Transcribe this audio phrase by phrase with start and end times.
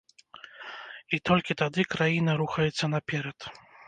[1.17, 3.39] І толькі тады краіна рухаецца наперад.